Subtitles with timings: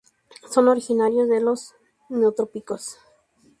[0.49, 1.75] Son originarios de los
[2.09, 2.97] Neotrópicos.